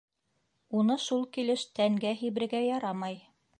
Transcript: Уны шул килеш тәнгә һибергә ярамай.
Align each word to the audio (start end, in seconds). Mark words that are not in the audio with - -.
Уны 0.79 0.95
шул 1.03 1.27
килеш 1.37 1.67
тәнгә 1.81 2.17
һибергә 2.25 2.65
ярамай. 2.71 3.25